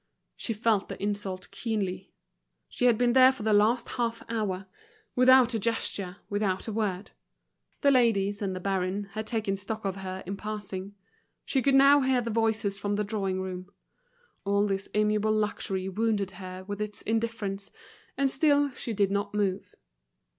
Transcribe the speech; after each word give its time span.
She 0.35 0.51
felt 0.53 0.89
the 0.89 0.99
insult 0.99 1.51
keenly. 1.51 2.11
She 2.67 2.85
had 2.85 2.97
been 2.97 3.13
there 3.13 3.31
for 3.31 3.43
the 3.43 3.53
last 3.53 3.87
half 3.89 4.23
hour, 4.31 4.65
without 5.15 5.53
a 5.53 5.59
gesture, 5.59 6.17
without 6.27 6.67
a 6.67 6.73
word. 6.73 7.11
The 7.81 7.91
ladies 7.91 8.41
and 8.41 8.55
the 8.55 8.59
baron 8.59 9.09
had 9.11 9.27
taken 9.27 9.55
stock 9.55 9.85
of 9.85 9.97
her 9.97 10.23
in 10.25 10.37
passing; 10.37 10.95
she 11.45 11.61
could 11.61 11.75
now 11.75 12.01
hear 12.01 12.19
the 12.21 12.31
voices 12.31 12.79
from 12.79 12.95
the 12.95 13.03
drawing 13.03 13.41
room. 13.41 13.69
All 14.43 14.65
this 14.65 14.89
amiable 14.95 15.33
luxury 15.33 15.87
wounded 15.87 16.31
her 16.31 16.63
with 16.63 16.81
its 16.81 17.03
indifference, 17.03 17.71
and 18.17 18.31
still 18.31 18.71
she 18.71 18.93
did 18.93 19.11
not 19.11 19.35
move. 19.35 19.75